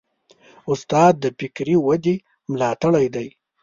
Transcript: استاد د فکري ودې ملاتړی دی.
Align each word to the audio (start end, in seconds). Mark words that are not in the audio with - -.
استاد 0.71 1.13
د 1.23 1.25
فکري 1.39 1.75
ودې 1.85 2.15
ملاتړی 2.51 3.07
دی. 3.15 3.27